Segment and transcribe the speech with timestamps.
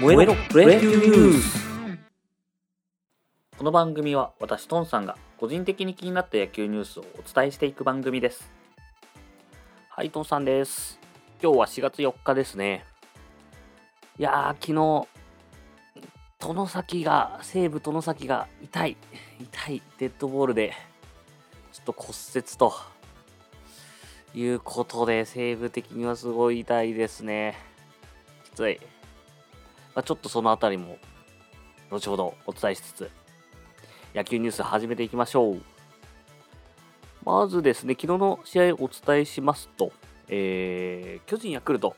[0.00, 1.64] 燃えろプロ野球ニュース
[3.56, 8.50] この番組は私トンさんが個人的に気になった野球ニュースをお伝えしていく番組です。
[9.88, 10.98] はいトンさんです。
[11.40, 12.84] 今日は4月4日ですね。
[14.18, 15.08] いやー昨日
[16.40, 18.96] 殿崎が西武殿崎が痛い。
[19.38, 20.72] 痛いデッドボールで
[21.72, 22.72] ちょっと骨折と。
[24.34, 27.56] いうことで西武的にはすごい痛いですね。
[28.44, 28.80] きつい
[29.94, 30.98] まあ、ちょっとそのあたりも
[31.90, 33.10] 後ほどお伝えしつつ
[34.14, 35.62] 野球ニュース始めていきましょう。
[37.24, 39.92] まずですね昨日の試合をお伝えしますと、
[40.28, 41.96] えー、巨人ヤクルト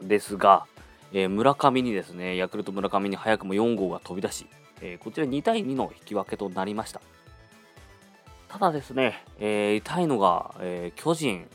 [0.00, 0.66] ですが、
[1.12, 4.46] えー、村上にですねヤクルト村上に早くも4号が飛び出し、
[4.80, 7.00] えー、こちら2対2の引き分けとなりました。
[8.48, 11.46] ただですね、えー、痛いのが、え巨人。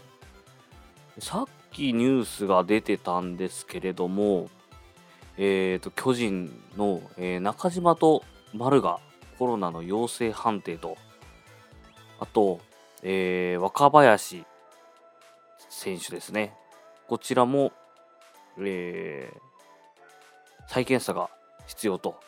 [1.20, 4.50] さっきニュースが出てたんですけれども
[5.38, 9.00] えーと、巨人の、えー、中島と丸が
[9.40, 10.98] コロナの陽性判定と、
[12.20, 12.60] あと、
[13.02, 14.46] えー、若林
[15.70, 16.54] 選手ですね。
[17.08, 17.72] こちらも、
[18.60, 19.38] えー、
[20.68, 21.30] 再検査が
[21.66, 22.20] 必要と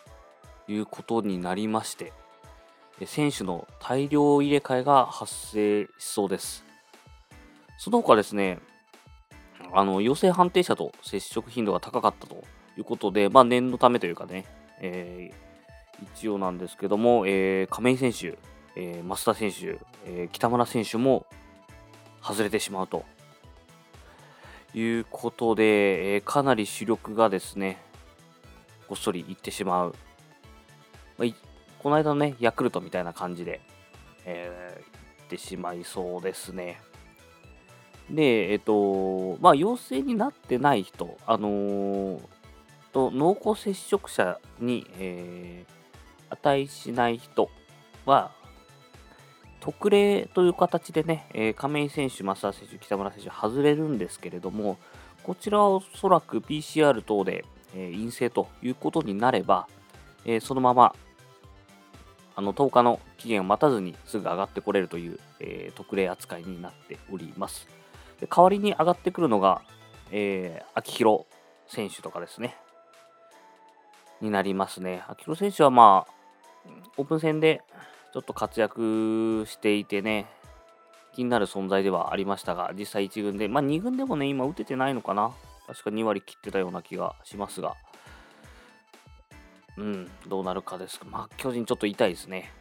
[0.68, 2.12] いうことになりまして、
[3.06, 6.64] 選手の大量入れ替えが発生しそうです。
[7.78, 8.60] その他ですね、
[9.74, 12.44] あの陽性判定者と接触頻度が高かったと
[12.78, 14.46] いうことで、まあ、念のためというかね、
[14.82, 18.38] えー、一応なんですけども、えー、亀井選手、
[18.76, 21.26] えー、増田選手、えー、北村選手も
[22.22, 23.06] 外れてしまうと
[24.74, 27.80] いうことで、えー、かなり主力がですね、
[28.88, 29.96] ごっそりいってしまう。
[31.18, 31.30] まあ、
[31.80, 33.62] この間のね、ヤクルトみたいな感じで、
[34.26, 36.82] えー、いってしまいそうですね。
[38.10, 42.20] で、えっと、まあ、陽性になってない人、あのー、
[42.96, 47.50] と濃厚接触者に、えー、値しない人
[48.06, 48.32] は、
[49.60, 54.78] 特例という形でね、えー、亀井選手、増田選手、北村選手、外れるんですけれども、
[55.24, 57.44] こちらはおそらく PCR 等で、
[57.76, 59.68] えー、陰性ということになれば、
[60.24, 60.96] えー、そのまま
[62.38, 67.68] あの10日の期限を待たずにすぐ上がってこれるという、えー、特例扱いになっております。
[68.22, 69.64] で代わりに上がってくるのが、
[70.12, 71.26] えー、秋広
[71.68, 72.56] 選手とかですね、
[74.22, 75.04] になりますね。
[75.08, 76.14] 秋広選手はまあ、
[76.98, 77.62] オープン戦で
[78.14, 80.28] ちょっと活躍していてね、
[81.14, 85.32] 気になる存在ではありましたが、実際1軍で、まあ2軍でもね、今打ててないのかな。
[85.68, 87.76] 確か2割切ってたような気がしますが、
[89.78, 91.00] うん、どうなるかです。
[91.06, 92.52] まあ、巨人ちょっと痛いですね。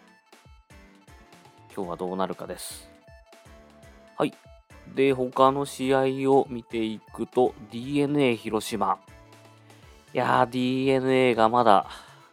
[1.75, 2.89] 今日はどうなるかです。
[4.17, 4.35] はい。
[4.95, 8.99] で、他の試合を見ていくと、DNA 広島。
[10.15, 11.89] いやー、DNA がまだ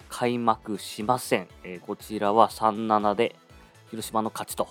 [0.07, 1.47] 開幕しません。
[1.63, 3.35] えー、こちらは3-7で
[3.89, 4.67] 広島の勝ちと、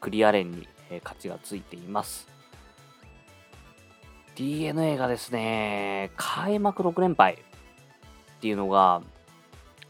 [0.00, 2.26] クリアレンに、えー、勝ちがついています。
[4.34, 7.36] DNA がですね、開幕6連敗っ
[8.40, 9.00] ていうのが、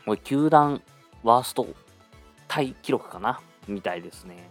[0.04, 0.82] もう球団
[1.22, 1.66] ワースト
[2.46, 3.40] タイ記録かな？
[3.68, 4.50] みたいですね。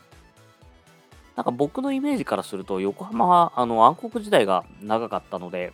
[1.36, 5.74] なんか僕のイメージからすると、横浜はあの暗黒時代が長かったので、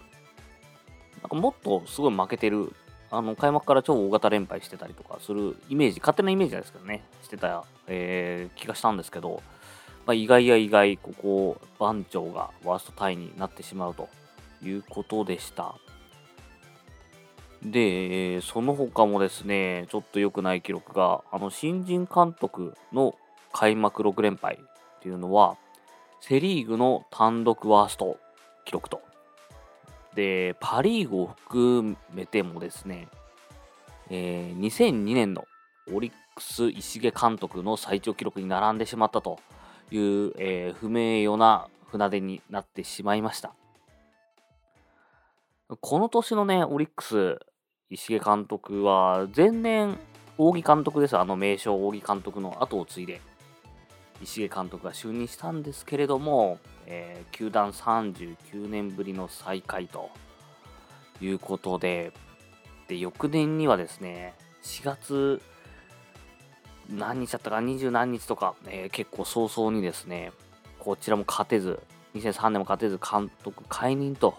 [1.22, 2.74] なんかもっとすごい負けてる、
[3.12, 9.42] あの開幕から超大型連敗してたりとかするイメージ、勝手なイメージですけどね、してた、えー、気がしたんですけど、
[10.06, 14.10] まあ、意外や意外、ここ、番長がワーストタイになってしまうと
[14.64, 15.76] いうことでした。
[17.64, 23.16] で、その他もですね、ちょっと良くない記録が、あの新人監督の
[23.52, 25.58] 開幕6連敗っていうのは、
[26.22, 28.18] セ・リーグの単独ワースト
[28.66, 29.02] 記録と
[30.16, 33.08] で、パ・リーグを含めてもですね、
[34.10, 35.46] えー、2002年の
[35.94, 39.40] オリックス石毛監督の最長記録に並んでしまったと
[39.92, 43.54] いう、えー、不名誉な船出になってしまいました。
[45.82, 47.40] この年のね、オリックス
[47.92, 49.98] 石毛監督は前年、
[50.38, 51.18] 扇監督です。
[51.18, 53.22] あの名称扇監督の後を継いで、
[54.22, 56.60] 石毛監督が就任したんですけれども、
[56.90, 60.10] えー、球団39年ぶりの再開と
[61.22, 62.12] いうことで、
[62.88, 64.34] で、翌年にはですね、
[64.64, 65.42] 4月
[66.90, 70.32] 何日だったか、20何日とか、えー、結構早々にですね、
[70.80, 71.80] こちらも勝てず、
[72.16, 74.36] 2003年も勝てず監督解任と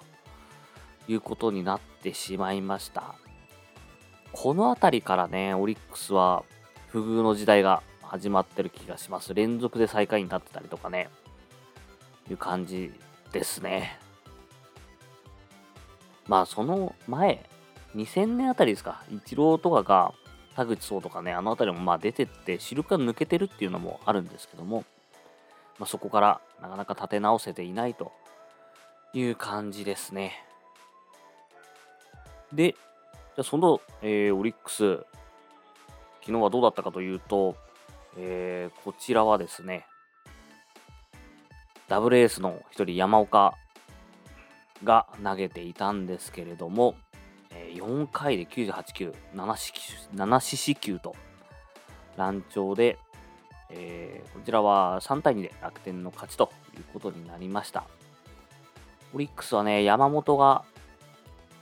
[1.06, 3.14] いうことになってしまいました。
[4.32, 6.44] この辺りからね、オリックスは
[6.88, 9.34] 不遇の時代が始まってる気がします。
[9.34, 11.08] 連続で最下位になってたりとかね、
[12.30, 12.92] いう感じ
[13.32, 13.98] ですね。
[16.26, 17.44] まあ、その前
[17.96, 20.14] 2000年あたりですか、イチローとかが、
[20.54, 24.84] 田口壮とかね、あのあたりもまあ出てって、主力が抜けてるっていうのもあるんですけども、
[25.78, 28.12] まあ、そこからなかなか立て直せていないと
[29.12, 30.44] いう感じですね。
[32.52, 32.76] で、
[33.36, 34.98] じゃその、えー、オリックス、
[36.20, 37.56] 昨日はどうだったかというと、
[38.16, 39.86] えー、こちらはですね、
[41.90, 43.58] ダブルエースの一人山岡
[44.84, 46.94] が投げていたんですけれども、
[47.52, 49.72] え、4回で98球7四
[50.14, 51.16] 7四死球と
[52.16, 52.96] 乱調で、
[53.70, 57.82] えー、こちらは3対2で楽天の勝ちということになりました。
[59.12, 60.62] オリックスはね山本が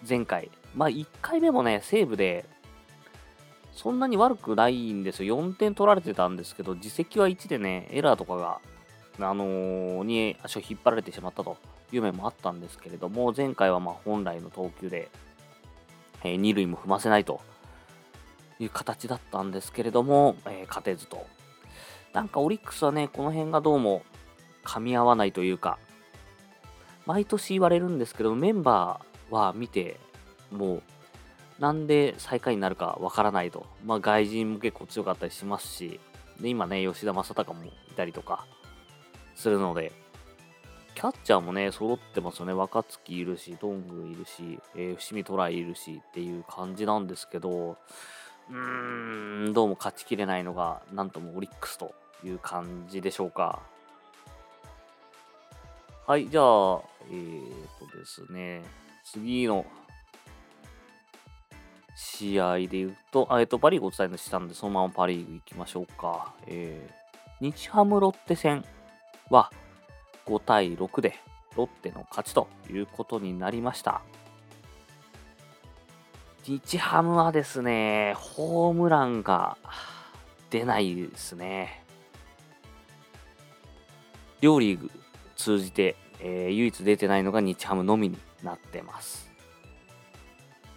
[0.06, 2.44] 前回まあ1回目もね西武で
[3.72, 5.40] そんなに悪くないんですよ。
[5.40, 8.60] 4点取られてたんですけど自責は1でねエラーとかが
[9.20, 11.56] あのー、に足を引っ張られてしまったと
[11.93, 15.11] いう面もあったんですけれども、前回はま本来の投球で、
[16.23, 17.41] えー、二塁も踏ませないと
[18.59, 21.26] いう形だったんですけれども、えー、勝てずと。
[22.12, 24.03] なんかオリックスはね、この辺がどうも
[24.65, 25.79] 噛み合わないというか、
[27.06, 29.99] 毎年言われるんですけど、メンバーは見て、
[30.50, 30.82] もう、
[31.59, 33.67] なんで最下位になるかわからないと。
[33.85, 36.00] まあ、外人も結構強かったりしますし、
[36.41, 38.47] で今ね、吉田正尚もいたりとか
[39.38, 39.93] するので、
[40.96, 42.52] キャッチャーもね、揃ってますよね。
[42.52, 47.76] 若月いるし、ドングいるし、えー、伏見トライいるしっていう感じなんですけど、
[48.50, 51.94] うーん、どうも勝ちきれないのが、なんともオリックスと
[52.25, 53.61] いう感じでしょうか。
[56.05, 57.49] はい、じゃあ、えー
[57.79, 58.64] とですね、
[59.05, 59.64] 次の
[61.94, 66.35] 試合で言うと、えっと、パ・リーグお伝えしたんで、そのままパ・リーグ行きましょうか。
[66.49, 68.64] えー、日ハムロッテ戦
[69.30, 69.50] は、
[70.26, 71.16] 5対6で
[71.56, 74.02] ロッテの勝ちということになりました。
[76.46, 79.58] 日ハムはですね、ホームランが
[80.50, 81.84] 出ないですね。
[84.40, 84.90] 両リーグ
[85.36, 89.30] 通じて、えー、唯一出てないのが日ハムのみになってます。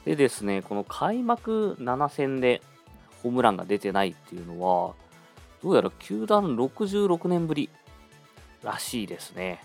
[0.06, 2.62] でですね、この開幕7戦で
[3.22, 4.96] ホームランが出てないっていうのは、
[5.64, 7.70] どうやら球団66年ぶり
[8.64, 9.62] らしいですね。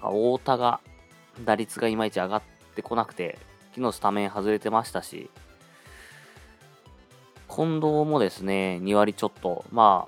[0.00, 0.80] 太田が
[1.44, 2.42] 打率がいまいち上がっ
[2.74, 3.38] てこなくて、
[3.74, 5.30] 昨日スタメン外れてましたし、
[7.48, 10.06] 近藤もですね、2割ちょっと、ま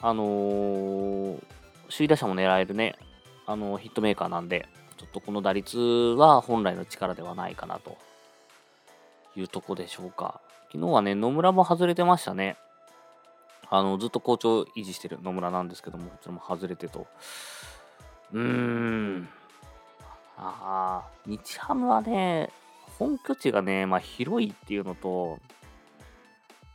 [0.00, 1.42] あ、あのー、
[1.90, 2.96] 首位打者も狙えるね、
[3.46, 4.68] あのー、ヒットメーカーなんで、
[4.98, 7.96] ちょっとこの打率は本来の力ではないかなと
[9.36, 10.40] いうとこでしょうか。
[10.72, 12.56] 昨日はね、野村も外れてましたね。
[13.70, 17.06] あの、ずっと好調維持してる野村なんですけども、こちらも外れてと。
[18.32, 19.28] うーん。
[20.36, 22.50] ああ、日ハムはね、
[22.98, 25.38] 本拠地がね、まあ広いっていうのと、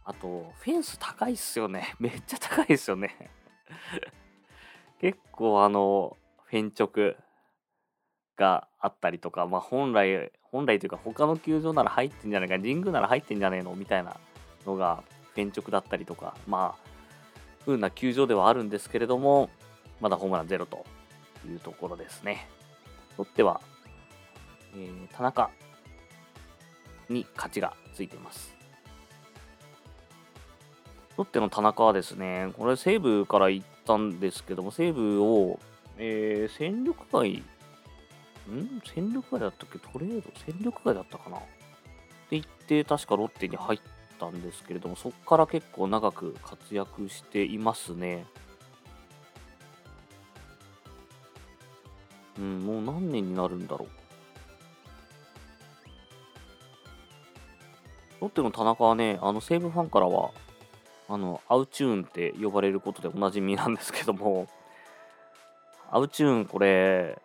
[0.05, 1.95] あと、フェンス高いっすよね。
[1.99, 3.29] めっちゃ高いっすよね。
[4.99, 7.15] 結構あの、フェン直
[8.35, 14.17] があったりとか、まあ本来、本来というか他の球場なら入ってんじゃないか、神宮なら入ってんじゃねえのみたいな
[14.65, 15.03] のが
[15.39, 16.89] フェン直だったりとか、まあ、
[17.65, 19.49] 風な球場ではあるんですけれども、
[20.01, 20.85] まだホームランゼロと
[21.47, 22.49] いうところですね。
[23.17, 23.61] ロッテは、
[24.75, 25.49] えー、田中
[27.07, 28.53] に勝ちがついています。
[31.17, 35.59] ロッテの田中はですね、これ西武から行ったんですけども、西武を、
[35.97, 37.43] えー、戦力外、ん？
[38.83, 39.79] 戦力外だったっけ？
[39.79, 40.29] トレード？
[40.45, 41.37] 戦力外だったかな？
[41.37, 41.47] って
[42.31, 43.79] 言って、確かロッテに入っ
[44.19, 48.25] たんですけれども、そこから結構長く活躍していますね。
[52.37, 53.89] うん、もう何年になるんだろう。
[58.21, 60.31] ロッテの田中はね、あの西武ファンからは、
[61.07, 64.47] あの、アウチューンって呼ばれることでおなじみなんですけども、
[65.89, 67.21] アウチューンこれ、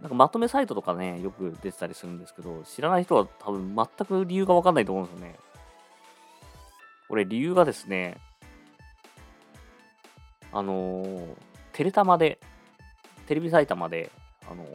[0.00, 5.38] なんかまとめサイトとかね、よく出てたりするんですけど、知らない人は多分全く理由がわかんないと思うんですよね。
[7.08, 8.18] これ理由がですね、
[10.52, 11.34] あのー、
[11.72, 12.38] テレタマで、
[13.26, 14.10] テレビ埼玉で、
[14.50, 14.68] あのー、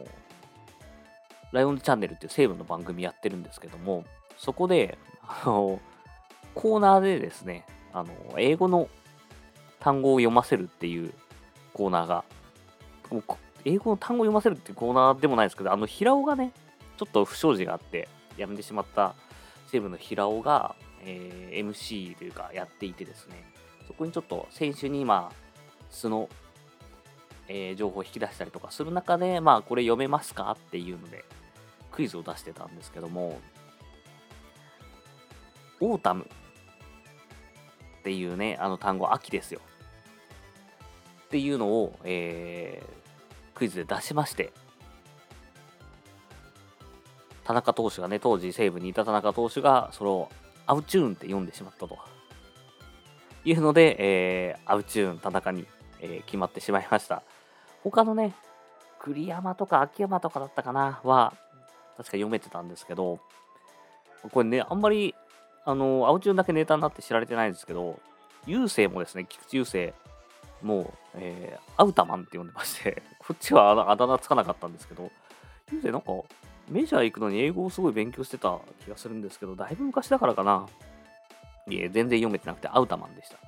[1.52, 4.04] ライオンズチャンネルっていう西武の番組やってるんですけども、
[4.36, 5.80] そこで、あのー、
[6.54, 8.88] コーナーでですね、あの英語の
[9.80, 11.14] 単語を読ませるっていう
[11.72, 12.24] コーナーが、
[13.64, 16.52] 英語の単語読ませるってコーナーでもないですけど、あの平尾がね、
[16.96, 19.14] ちょっと不祥事があって、辞めてしまった
[19.68, 23.44] 西武の平尾が、えー、MC というかやっていてですね、
[23.86, 25.30] そこにちょっと選手に今、
[25.90, 26.28] 素の
[27.48, 31.24] えー、情報を引き出したりとかする中で、まあ、これ読めますかっていうので、
[31.90, 33.38] クイズを出してたんですけども、
[35.80, 36.28] autumn
[38.00, 39.60] っていうね、あの単語、秋ですよ。
[41.26, 43.03] っていうのを、えー、
[43.54, 44.52] クイズで出しまして、
[47.44, 50.28] 田中投手がね、当時西武にいた田中投手が、それを
[50.66, 51.98] アウチューンって読んでしまったと
[53.44, 55.66] いうので、えー、アウチューン田中に、
[56.00, 57.22] えー、決まってしまいました。
[57.82, 58.34] 他のね、
[58.98, 61.34] 栗山とか秋山とかだったかなは、
[61.96, 63.20] 確か読めてたんですけど、
[64.32, 65.14] これね、あんまり、
[65.66, 68.00] あの、アウチューンだけネタになって知られてないんですけど、
[68.46, 69.94] 郵政もですね、菊池郵政
[70.62, 75.04] もう、えー、アウタマンって呼んでまして、 こっちはあだ名つかなかったんですけど、
[75.70, 76.28] 郵政なんか、
[76.68, 80.66] メジャー行くのに英語をすごい勉強してた気がするんですけど、だいぶ昔だからかな。
[81.68, 83.38] いえ、全然読めてなくて、アウタマンでした。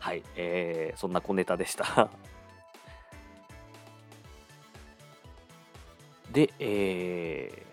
[0.00, 2.08] はい、えー、そんな小ネタでした
[6.30, 7.67] で、えー、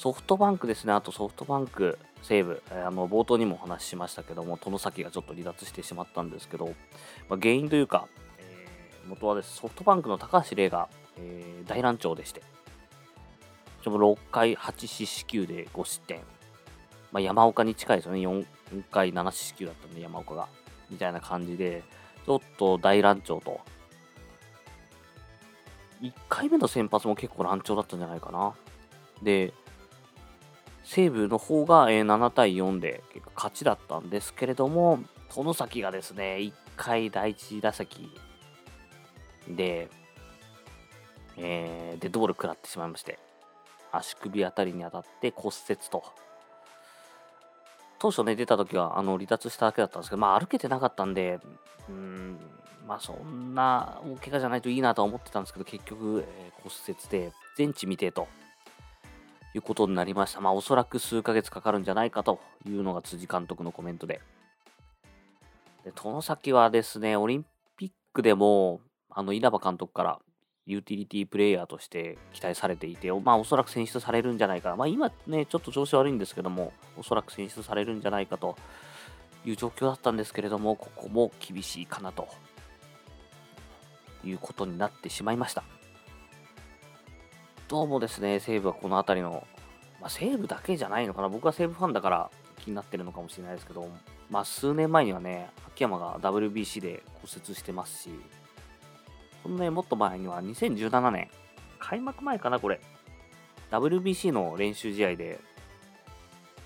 [0.00, 6.68] ソフトバンクですね、あとソフトバンク、西武、あの冒頭にもお話ししましたけども、外崎がちょっと離脱してしまったんですけど、
[7.28, 10.88] まあ、原因というか、えー、元はですソフトバンクの高橋礼が、
[11.18, 12.40] えー、大乱調でして、
[13.82, 16.20] ちょ6回8四死球で5失点、
[17.12, 18.20] まあ、山岡に近いですよね。
[18.20, 20.48] 4、4回7四死球だったんで、山岡が、
[20.88, 21.82] みたいな感じで、
[22.24, 23.60] ちょっと大乱調と。
[26.00, 28.54] 1回目の先発も結構乱調だったんじゃないかな。
[29.22, 29.52] で、
[30.90, 38.10] 西武の方が7対4で結構勝ちだったんですけれども、外崎がですね、1回第1打席
[39.48, 39.88] で、
[41.36, 43.20] えー、デッドボール食らってしまいまして、
[43.92, 46.02] 足首あたりに当たって骨折と。
[48.00, 51.38] 当初ね、出た時はあの離脱しただけだったんですけど、まあ歩けてなかったんで、
[51.88, 52.36] うん、
[52.88, 58.26] まあそんな大怪我じゃないといいなとは思ってたんですけど、結局、えー、骨折で全治未定と
[59.54, 60.40] いうことになりました。
[60.40, 64.20] まあおそらく数ヶ月かかるんじゃないかというのが辻監督のコメントで。
[65.84, 70.18] で、外崎はですね、オリンピックでも、あの稲葉監督から
[70.66, 74.76] ユーティリティプレイヤーとして期待されていて、まあおそらく選出されるんじゃないかな。
[74.76, 78.56] まあ今ね、ちょっと調子悪いんですけども、おそらく選出されるんじゃないかと
[79.44, 82.28] いう状況だったんですけれども、ここも厳しいかなと
[84.22, 85.64] いうことになってしまいました。
[87.70, 89.46] どうもですね、西武はこの辺りの、
[90.00, 93.86] まあ、西武だけじゃないのかな、僕は西武ファンだから気になってるのかもしれないですけど、
[94.28, 98.10] まあ、数年前にはね、秋山が WBC で骨折してますし、
[99.44, 101.30] そのね、もっと前には2017年、
[101.78, 102.80] 開幕前かな、これ、
[103.70, 105.38] WBC の練習試合で、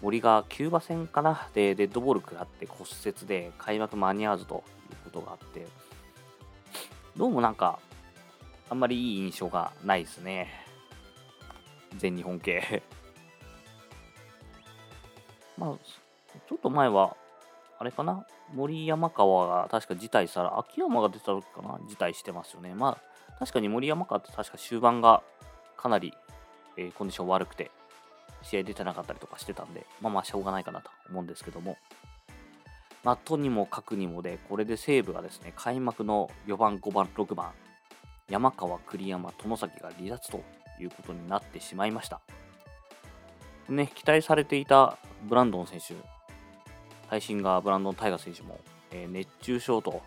[0.00, 5.66] 森がキューバ戦かなでデッドボール食らって骨折で開幕間に合わずということがあって、
[7.14, 7.78] どうもなんか、
[8.70, 10.63] あんまりいい印象がないですね。
[11.96, 12.82] 全日本系
[15.56, 15.70] まあ、
[16.48, 17.16] ちょっと前は、
[17.78, 18.26] あれかな？
[18.52, 21.78] 森山川が確か辞退したら、秋山が出た時かな？
[21.88, 22.74] 辞退してますよね。
[22.74, 22.98] ま
[23.30, 25.22] あ、確かに森山川って確か終盤が
[25.76, 26.12] かなり、
[26.76, 27.70] えー、コンディション悪くて、
[28.42, 31.76] 試合出てなかったりとかしてたんで、まあまあしょうがないかなと思うんですけども。
[33.04, 37.52] まあ、とにもかくにもで、これで西武がですね、開幕の4番、5番、6番、
[38.30, 40.42] 山川、栗山、外崎が離脱と
[40.80, 42.20] いうことになってしまいました。
[43.68, 45.94] ね、期待されていたブランドン選手、
[47.08, 50.02] 最新がブランドン・タイガー選手も、えー、熱中症と、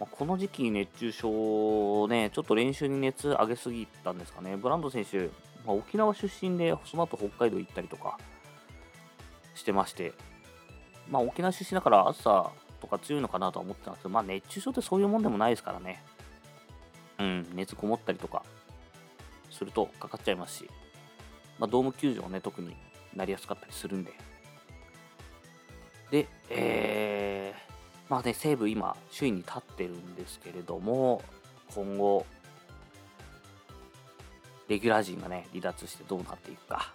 [0.00, 4.56] まあ、この時期に熱中症ね、ちょっと練習に熱上げすぎたんですかね。
[4.56, 5.26] ブランドン選手、
[5.66, 8.18] まあ、沖縄出身で、その後北海道行ったりとか
[9.54, 10.12] してまして、
[11.10, 16.02] まあ、沖縄出身だから暑さとか強いのかなとは思ってたんですけど、まあ、熱中症ってそういうもんでもないですからね。
[17.18, 18.42] うん、熱こもったりとか
[19.52, 20.70] するとかかっちゃいますし、
[21.58, 22.76] まあ、ドーム球場ね、特に
[23.14, 24.12] なりやすかったりするんで。
[26.10, 31.22] で、えー、まあね、西武今、首位に立ってるんですけれども、
[31.74, 32.26] 今後、
[34.68, 36.92] レギュラー陣がね、離脱してどうなっていくか。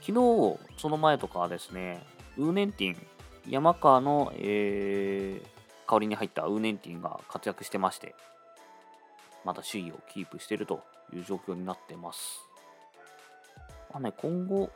[0.00, 2.02] 昨日、その前とかはですね、
[2.36, 3.06] ウーネンティン、
[3.48, 5.46] 山川の、えー、
[5.88, 8.14] 代わりに入ったウーネンティンが活躍してまして、
[9.44, 10.82] まだ首位をキープしていると
[11.12, 12.40] いう状況になってます。
[13.92, 14.70] まあね、今後、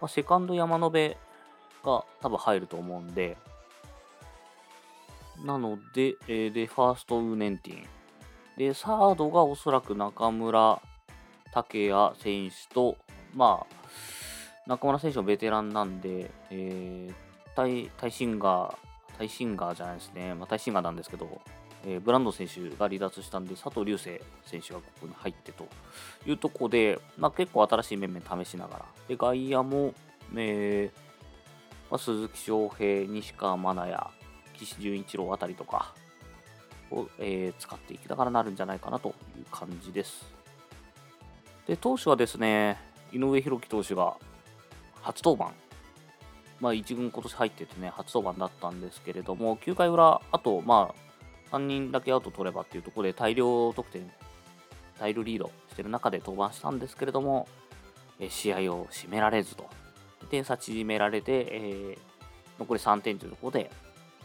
[0.00, 1.16] まあ、セカンド山野辺
[1.84, 3.36] が多分入ると思うんで、
[5.44, 7.86] なので、えー、で、ファーストウーネンティン。
[8.56, 10.80] で、サードがおそらく中村
[11.52, 12.96] 武也選手と、
[13.34, 13.74] まあ、
[14.66, 17.14] 中村選手はベテランなんで、えー、
[17.56, 18.76] タイタイシンガー
[19.18, 21.40] タイシンガーじゃないですね、まあ、タイシンガーなんですけど、
[21.86, 25.66] えー、ブランド選手が離脱したんで、佐藤隆星選手がここに入ってと
[26.26, 29.94] いうところで、まあ、結構新しい面々試しながら、で外野も、
[30.36, 31.00] えー
[31.90, 34.10] まあ、鈴木翔平、西川真奈也、
[34.58, 35.94] 岸潤一郎あたりとか
[36.90, 40.24] を、えー、使っていきながらなるんじゃないかなという感じです。
[41.66, 42.78] で、投手はですね、
[43.12, 44.16] 井上弘樹投手が
[45.02, 45.64] 初登板
[46.60, 51.13] まあ、1軍今年入っててね、初登板だったんですけれども、9回裏、あと、まあ、
[51.52, 54.10] 3人だけアウト取ればっていうところで大量得点、
[54.98, 57.48] 大量リードしてる中で登板したんですけれども、
[58.18, 59.68] え試合を締められずと、
[60.30, 61.98] 点差縮められて、えー、
[62.58, 63.70] 残り3点というところで、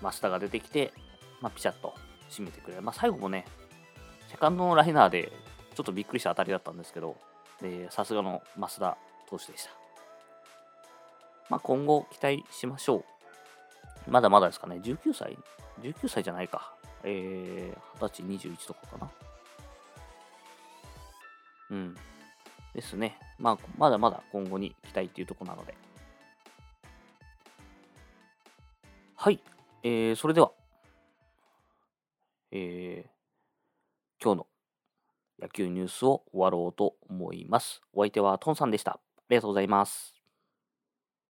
[0.01, 0.91] 増田が出てきて、
[1.41, 1.93] まあ、ピシャッと
[2.29, 2.81] 締めてくれる。
[2.81, 3.45] まあ、最後もね、
[4.27, 5.31] セカンドのライナーで、
[5.75, 7.17] ちょっとびっくりした当たりだったんですけど、
[7.89, 8.97] さすがの増田
[9.29, 9.71] 投手でした。
[11.49, 14.11] まあ、今後期待しましょう。
[14.11, 14.79] まだまだですかね。
[14.83, 15.37] 19歳
[15.81, 16.73] ?19 歳じゃないか。
[17.03, 19.11] えー、20歳、21とかかな。
[21.71, 21.95] うん。
[22.73, 23.17] ですね。
[23.37, 25.75] まあ、まだまだ今後に期待っていうところなので。
[29.15, 29.39] はい。
[29.83, 30.51] えー、それでは、
[32.51, 34.47] えー、今日の
[35.41, 37.81] 野球ニュースを終わろうと思います。
[37.93, 38.91] お相手はトンさんでした。
[38.91, 40.18] ありがとうございます。